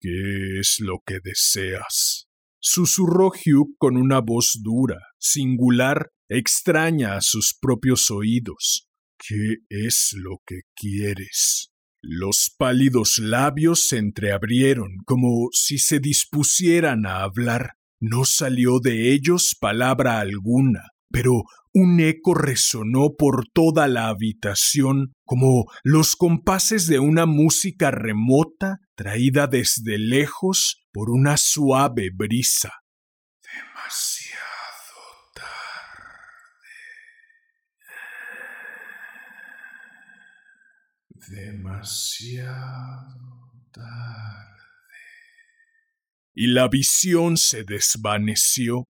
[0.00, 2.26] ¿Qué es lo que deseas?
[2.62, 8.86] Susurró Hugh con una voz dura, singular, extraña a sus propios oídos.
[9.18, 11.70] ¿Qué es lo que quieres?
[12.00, 17.74] Los pálidos labios se entreabrieron como si se dispusieran a hablar.
[18.00, 25.66] No salió de ellos palabra alguna, pero un eco resonó por toda la habitación como
[25.84, 32.72] los compases de una música remota traída desde lejos por una suave brisa.
[33.42, 34.42] Demasiado
[35.34, 36.70] tarde.
[41.28, 42.72] Demasiado
[43.72, 44.52] tarde.
[46.34, 48.84] Y la visión se desvaneció.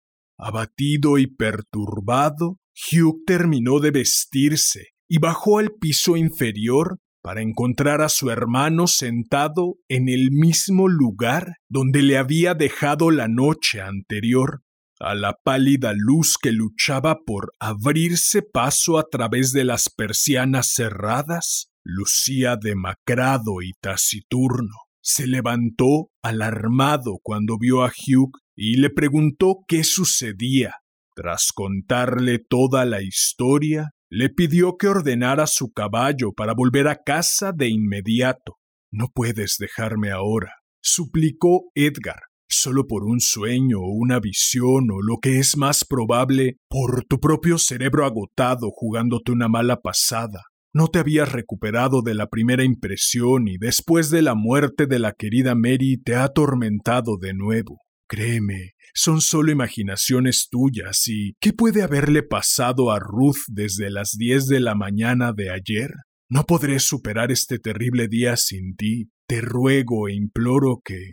[0.43, 8.09] Abatido y perturbado, Hugh terminó de vestirse y bajó al piso inferior para encontrar a
[8.09, 14.63] su hermano sentado en el mismo lugar donde le había dejado la noche anterior,
[15.01, 21.71] a la pálida luz que luchaba por abrirse paso a través de las persianas cerradas,
[21.83, 24.75] lucía demacrado y taciturno.
[25.03, 30.75] Se levantó alarmado cuando vio a Hugh y le preguntó qué sucedía.
[31.17, 37.53] Tras contarle toda la historia, le pidió que ordenara su caballo para volver a casa
[37.53, 38.57] de inmediato.
[38.93, 40.53] No puedes dejarme ahora,
[40.83, 46.57] suplicó Edgar, solo por un sueño o una visión o lo que es más probable,
[46.69, 50.43] por tu propio cerebro agotado jugándote una mala pasada.
[50.75, 55.13] No te habías recuperado de la primera impresión y después de la muerte de la
[55.13, 57.79] querida Mary te ha atormentado de nuevo.
[58.13, 64.49] Créeme, son solo imaginaciones tuyas y ¿qué puede haberle pasado a Ruth desde las diez
[64.49, 65.93] de la mañana de ayer?
[66.29, 69.13] No podré superar este terrible día sin ti.
[69.29, 71.13] Te ruego e imploro que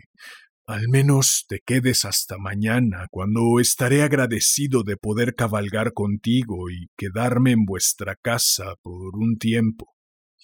[0.66, 7.52] Al menos te quedes hasta mañana, cuando estaré agradecido de poder cabalgar contigo y quedarme
[7.52, 9.86] en vuestra casa por un tiempo.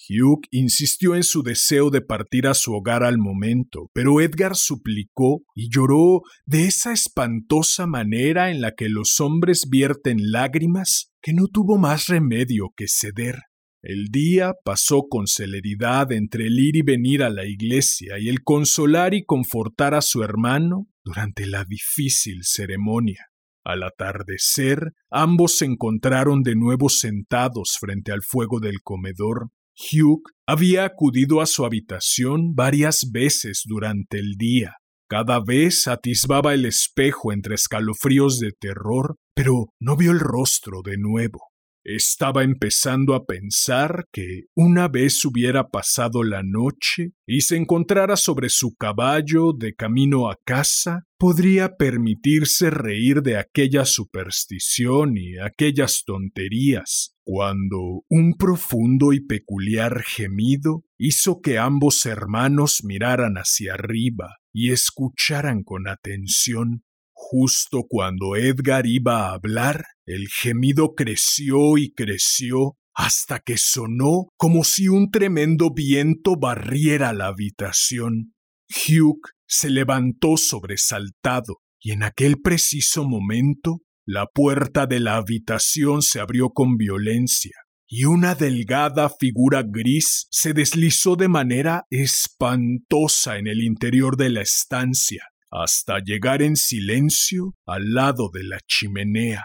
[0.09, 5.43] Hugh insistió en su deseo de partir a su hogar al momento, pero Edgar suplicó
[5.55, 11.47] y lloró de esa espantosa manera en la que los hombres vierten lágrimas que no
[11.47, 13.37] tuvo más remedio que ceder.
[13.83, 18.43] El día pasó con celeridad entre el ir y venir a la iglesia y el
[18.43, 23.27] consolar y confortar a su hermano durante la difícil ceremonia.
[23.63, 30.85] Al atardecer, ambos se encontraron de nuevo sentados frente al fuego del comedor, Hugh había
[30.85, 34.77] acudido a su habitación varias veces durante el día.
[35.09, 40.97] Cada vez atisbaba el espejo entre escalofríos de terror, pero no vio el rostro de
[40.97, 41.54] nuevo.
[41.85, 48.49] Estaba empezando a pensar que una vez hubiera pasado la noche y se encontrara sobre
[48.49, 57.15] su caballo de camino a casa, podría permitirse reír de aquella superstición y aquellas tonterías,
[57.23, 65.63] cuando un profundo y peculiar gemido hizo que ambos hermanos miraran hacia arriba y escucharan
[65.63, 66.83] con atención.
[67.13, 74.65] Justo cuando Edgar iba a hablar, el gemido creció y creció hasta que sonó como
[74.65, 78.35] si un tremendo viento barriera la habitación.
[78.69, 86.21] Hugh se levantó sobresaltado y en aquel preciso momento la puerta de la habitación se
[86.21, 87.53] abrió con violencia
[87.87, 94.43] y una delgada figura gris se deslizó de manera espantosa en el interior de la
[94.43, 99.45] estancia hasta llegar en silencio al lado de la chimenea.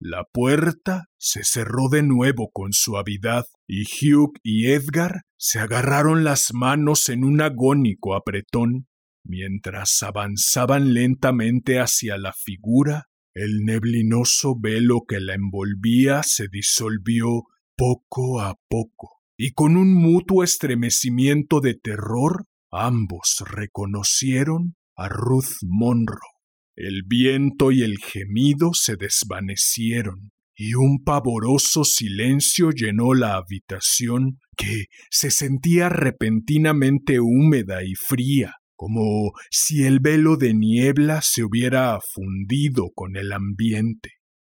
[0.00, 6.54] La puerta se cerró de nuevo con suavidad y Hugh y Edgar se agarraron las
[6.54, 8.86] manos en un agónico apretón.
[9.24, 17.44] Mientras avanzaban lentamente hacia la figura, el neblinoso velo que la envolvía se disolvió
[17.76, 26.37] poco a poco, y con un mutuo estremecimiento de terror, ambos reconocieron a Ruth Monroe.
[26.80, 34.84] El viento y el gemido se desvanecieron y un pavoroso silencio llenó la habitación que
[35.10, 42.90] se sentía repentinamente húmeda y fría, como si el velo de niebla se hubiera fundido
[42.94, 44.10] con el ambiente.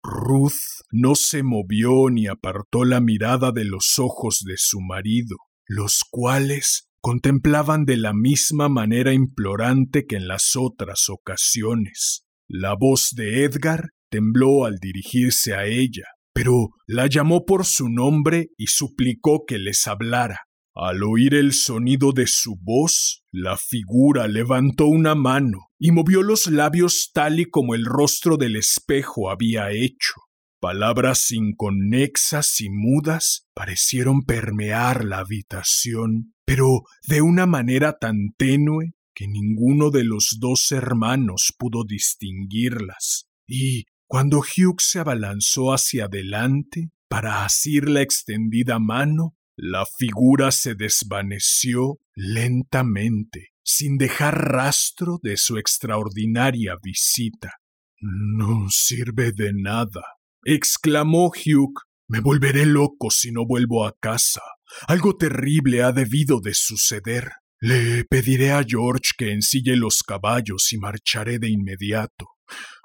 [0.04, 6.02] Ruth no se movió ni apartó la mirada de los ojos de su marido, los
[6.10, 12.26] cuales contemplaban de la misma manera implorante que en las otras ocasiones.
[12.48, 18.50] La voz de Edgar tembló al dirigirse a ella, pero la llamó por su nombre
[18.58, 20.40] y suplicó que les hablara.
[20.76, 26.48] Al oír el sonido de su voz, la figura levantó una mano y movió los
[26.48, 30.14] labios tal y como el rostro del espejo había hecho.
[30.62, 39.28] Palabras inconexas y mudas parecieron permear la habitación, pero de una manera tan tenue que
[39.28, 43.28] ninguno de los dos hermanos pudo distinguirlas.
[43.48, 50.74] Y cuando Hugh se abalanzó hacia adelante para asir la extendida mano, la figura se
[50.74, 57.52] desvaneció lentamente, sin dejar rastro de su extraordinaria visita.
[58.00, 60.02] No sirve de nada,
[60.44, 61.80] exclamó Hugh.
[62.08, 64.42] Me volveré loco si no vuelvo a casa.
[64.88, 67.32] Algo terrible ha debido de suceder.
[67.60, 72.28] Le pediré a George que ensille los caballos y marcharé de inmediato.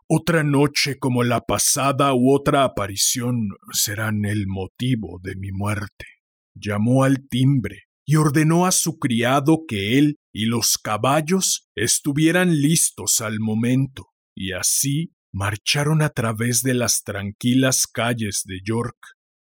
[0.06, 6.06] Otra noche como la pasada u otra aparición serán el motivo de mi muerte.
[6.54, 13.20] Llamó al timbre y ordenó a su criado que él y los caballos estuvieran listos
[13.20, 18.96] al momento, y así marcharon a través de las tranquilas calles de York.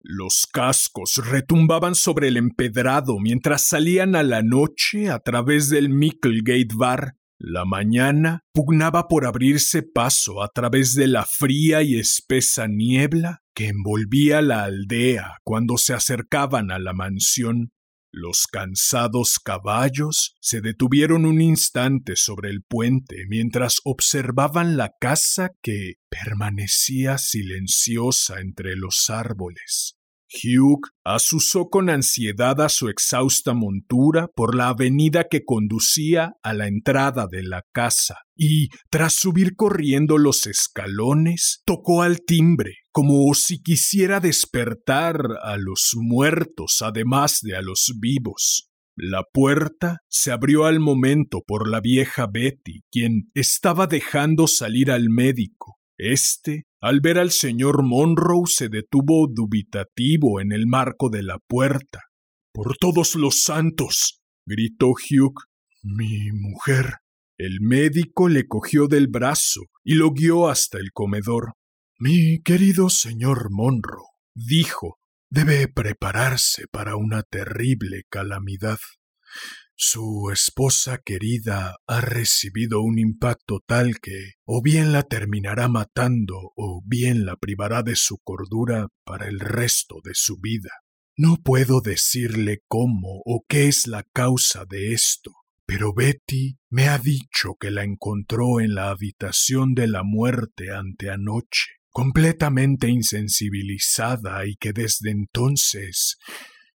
[0.06, 6.74] Los cascos retumbaban sobre el empedrado mientras salían a la noche a través del Micklegate
[6.76, 7.16] Bar.
[7.38, 13.68] La mañana pugnaba por abrirse paso a través de la fría y espesa niebla que
[13.68, 17.70] envolvía la aldea cuando se acercaban a la mansión.
[18.16, 25.94] Los cansados caballos se detuvieron un instante sobre el puente mientras observaban la casa que
[26.08, 29.96] permanecía silenciosa entre los árboles.
[30.42, 36.66] Hugh asusó con ansiedad a su exhausta montura por la avenida que conducía a la
[36.66, 43.62] entrada de la casa, y, tras subir corriendo los escalones, tocó al timbre, como si
[43.62, 48.70] quisiera despertar a los muertos además de a los vivos.
[48.96, 55.10] La puerta se abrió al momento por la vieja Betty, quien estaba dejando salir al
[55.10, 55.78] médico.
[56.06, 62.02] Este, al ver al señor Monroe, se detuvo dubitativo en el marco de la puerta.
[62.52, 64.20] Por todos los santos.
[64.44, 65.40] gritó Hugh.
[65.82, 66.96] Mi mujer.
[67.38, 71.54] El médico le cogió del brazo y lo guió hasta el comedor.
[71.98, 74.98] Mi querido señor Monroe, dijo,
[75.30, 78.78] debe prepararse para una terrible calamidad.
[79.76, 86.80] Su esposa querida ha recibido un impacto tal que o bien la terminará matando o
[86.86, 90.70] bien la privará de su cordura para el resto de su vida.
[91.16, 95.32] No puedo decirle cómo o qué es la causa de esto,
[95.66, 101.72] pero Betty me ha dicho que la encontró en la habitación de la muerte anteanoche
[101.94, 106.16] completamente insensibilizada y que desde entonces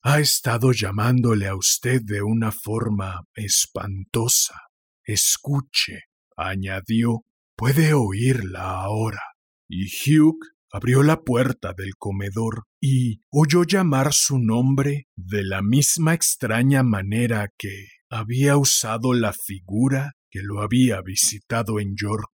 [0.10, 4.56] ha estado llamándole a usted de una forma espantosa.
[5.04, 6.04] Escuche,
[6.38, 7.26] añadió,
[7.58, 9.20] puede oírla ahora.
[9.68, 10.40] Y Hugh
[10.72, 17.50] abrió la puerta del comedor y oyó llamar su nombre de la misma extraña manera
[17.58, 22.32] que había usado la figura que lo había visitado en York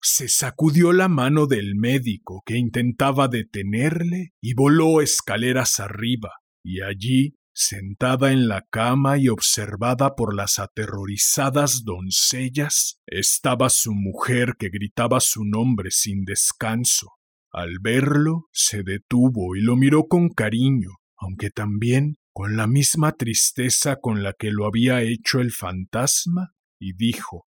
[0.00, 6.30] se sacudió la mano del médico que intentaba detenerle y voló escaleras arriba,
[6.66, 14.56] y allí, sentada en la cama y observada por las aterrorizadas doncellas, estaba su mujer
[14.58, 17.12] que gritaba su nombre sin descanso.
[17.52, 23.96] Al verlo, se detuvo y lo miró con cariño, aunque también con la misma tristeza
[23.96, 27.46] con la que lo había hecho el fantasma, y dijo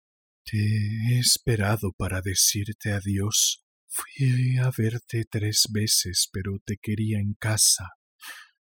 [0.44, 3.62] te he esperado para decirte adiós.
[3.86, 7.90] Fui a verte tres veces, pero te quería en casa.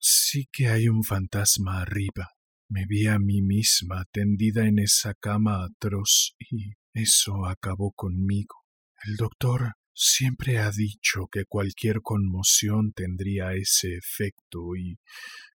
[0.01, 2.31] Sí que hay un fantasma arriba.
[2.69, 8.57] Me vi a mí misma tendida en esa cama atroz y eso acabó conmigo.
[9.05, 14.99] El doctor siempre ha dicho que cualquier conmoción tendría ese efecto y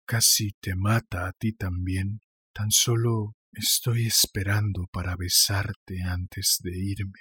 [0.05, 2.21] casi te mata a ti también.
[2.51, 7.19] Tan solo Estoy esperando para besarte antes de irme.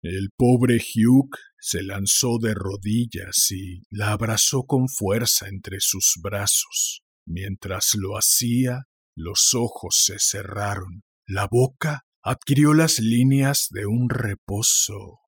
[0.00, 1.30] El pobre Hugh
[1.62, 7.04] se lanzó de rodillas y la abrazó con fuerza entre sus brazos.
[7.24, 8.82] Mientras lo hacía,
[9.14, 15.20] los ojos se cerraron, la boca adquirió las líneas de un reposo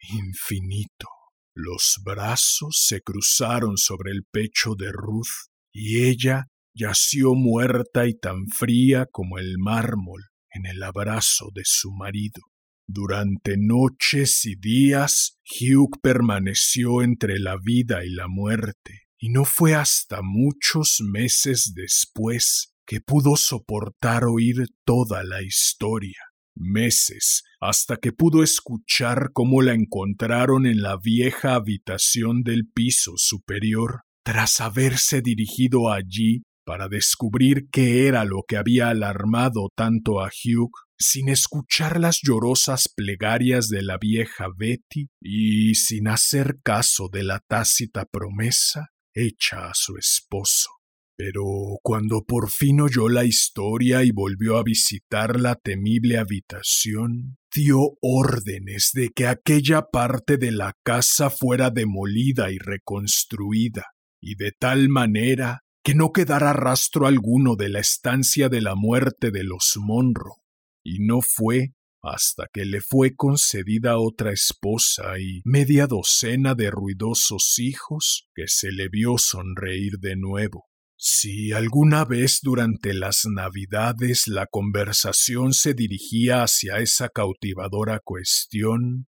[0.00, 1.06] infinito.
[1.54, 8.48] Los brazos se cruzaron sobre el pecho de Ruth y ella yació muerta y tan
[8.48, 12.49] fría como el mármol en el abrazo de su marido.
[12.92, 19.76] Durante noches y días Hugh permaneció entre la vida y la muerte, y no fue
[19.76, 26.18] hasta muchos meses después que pudo soportar oír toda la historia.
[26.56, 34.00] Meses hasta que pudo escuchar cómo la encontraron en la vieja habitación del piso superior,
[34.24, 40.72] tras haberse dirigido allí para descubrir qué era lo que había alarmado tanto a Hugh,
[41.00, 47.40] sin escuchar las llorosas plegarias de la vieja Betty y sin hacer caso de la
[47.40, 50.68] tácita promesa hecha a su esposo.
[51.16, 51.42] Pero
[51.82, 58.90] cuando por fin oyó la historia y volvió a visitar la temible habitación, dio órdenes
[58.94, 63.84] de que aquella parte de la casa fuera demolida y reconstruida,
[64.18, 69.30] y de tal manera que no quedara rastro alguno de la estancia de la muerte
[69.30, 70.39] de los Monro,
[70.82, 77.58] y no fue hasta que le fue concedida otra esposa y media docena de ruidosos
[77.58, 80.66] hijos que se le vio sonreír de nuevo.
[80.96, 89.06] Si alguna vez durante las Navidades la conversación se dirigía hacia esa cautivadora cuestión,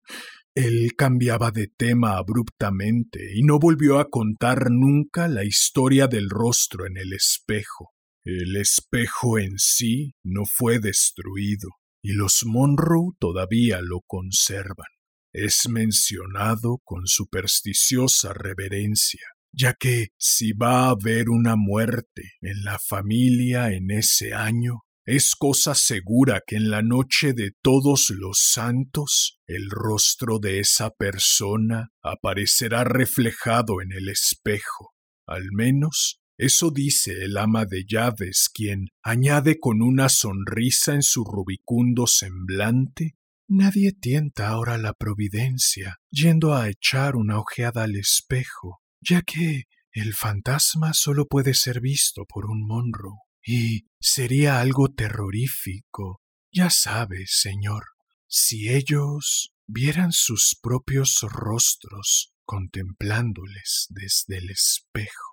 [0.55, 6.87] él cambiaba de tema abruptamente y no volvió a contar nunca la historia del rostro
[6.87, 7.92] en el espejo.
[8.25, 11.69] El espejo en sí no fue destruido,
[12.03, 14.87] y los Monroe todavía lo conservan.
[15.33, 22.79] Es mencionado con supersticiosa reverencia, ya que si va a haber una muerte en la
[22.79, 29.41] familia en ese año, es cosa segura que en la noche de todos los santos
[29.49, 34.93] el rostro de esa persona aparecerá reflejado en el espejo.
[35.27, 41.25] Al menos eso dice el ama de llaves, quien añade con una sonrisa en su
[41.25, 43.17] rubicundo semblante
[43.55, 50.15] Nadie tienta ahora la providencia yendo a echar una ojeada al espejo, ya que el
[50.15, 53.19] fantasma solo puede ser visto por un monro.
[53.45, 56.23] Y sería algo terrorífico.
[56.51, 57.85] Ya sabes, señor,
[58.27, 65.32] si ellos vieran sus propios rostros contemplándoles desde el espejo.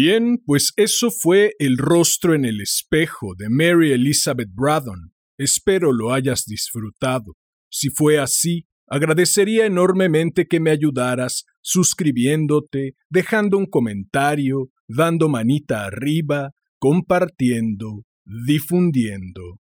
[0.00, 5.12] Bien, pues eso fue El rostro en el espejo de Mary Elizabeth Braddon.
[5.36, 7.34] Espero lo hayas disfrutado.
[7.68, 16.52] Si fue así, agradecería enormemente que me ayudaras suscribiéndote, dejando un comentario, dando manita arriba,
[16.78, 19.58] compartiendo, difundiendo.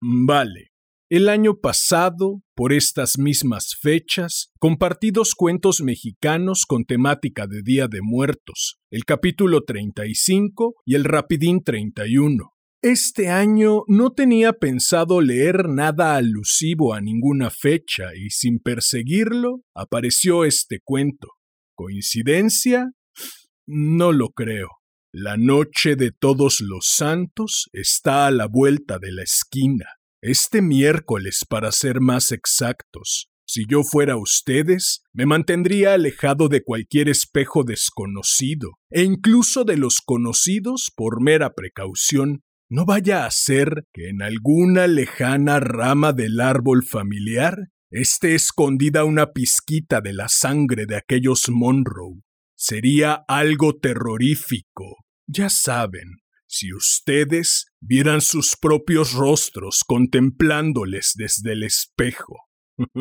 [0.00, 0.71] Vale,
[1.12, 7.86] el año pasado, por estas mismas fechas, compartí dos cuentos mexicanos con temática de Día
[7.86, 12.54] de Muertos, el capítulo 35 y el Rapidín 31.
[12.80, 20.46] Este año no tenía pensado leer nada alusivo a ninguna fecha y sin perseguirlo apareció
[20.46, 21.28] este cuento.
[21.74, 22.90] ¿Coincidencia?
[23.66, 24.68] No lo creo.
[25.12, 29.84] La noche de todos los santos está a la vuelta de la esquina.
[30.22, 37.08] Este miércoles, para ser más exactos, si yo fuera ustedes, me mantendría alejado de cualquier
[37.08, 42.44] espejo desconocido, e incluso de los conocidos por mera precaución.
[42.70, 49.32] No vaya a ser que en alguna lejana rama del árbol familiar esté escondida una
[49.32, 52.22] pizquita de la sangre de aquellos Monroe.
[52.56, 54.98] Sería algo terrorífico.
[55.26, 56.21] Ya saben,
[56.52, 62.36] si ustedes vieran sus propios rostros contemplándoles desde el espejo.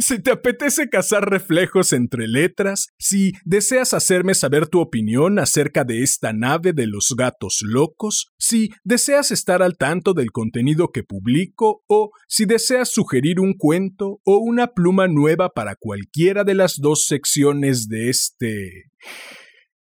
[0.00, 6.02] Si te apetece cazar reflejos entre letras, si deseas hacerme saber tu opinión acerca de
[6.02, 11.82] esta nave de los gatos locos, si deseas estar al tanto del contenido que publico
[11.86, 17.06] o si deseas sugerir un cuento o una pluma nueva para cualquiera de las dos
[17.06, 18.90] secciones de este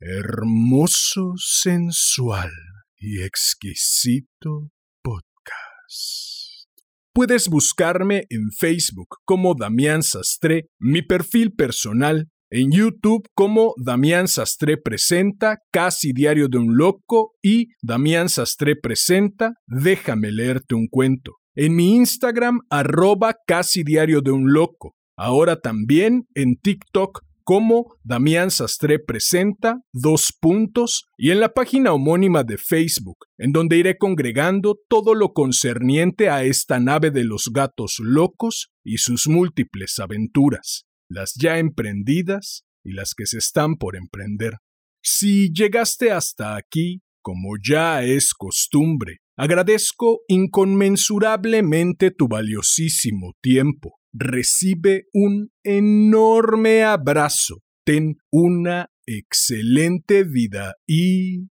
[0.04, 2.50] hermoso, sensual
[2.98, 6.66] y exquisito podcast.
[7.14, 14.76] Puedes buscarme en Facebook como Damián Sastre, mi perfil personal, en YouTube como Damián Sastre
[14.76, 21.36] Presenta, Casi Diario de un Loco y Damián Sastre Presenta, Déjame leerte un cuento.
[21.54, 24.96] En mi Instagram, arroba Casi Diario de un Loco.
[25.16, 32.44] Ahora también en TikTok como Damián Sastre presenta dos puntos y en la página homónima
[32.44, 37.96] de Facebook, en donde iré congregando todo lo concerniente a esta nave de los gatos
[38.00, 44.58] locos y sus múltiples aventuras, las ya emprendidas y las que se están por emprender.
[45.02, 55.50] Si llegaste hasta aquí, como ya es costumbre, agradezco inconmensurablemente tu valiosísimo tiempo recibe un
[55.62, 57.62] enorme abrazo.
[57.84, 61.48] Ten una excelente vida y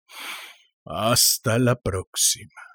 [0.85, 2.66] hasta la próxima.